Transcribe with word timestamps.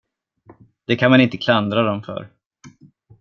Det 0.87 0.95
kan 0.97 1.11
man 1.11 1.21
inte 1.21 1.37
klandra 1.37 1.83
dem 1.83 2.03
för. 2.03 2.29